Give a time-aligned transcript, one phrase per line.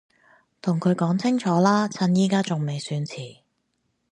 [0.63, 3.41] 同佢講清楚啦，趁而家仲未算遲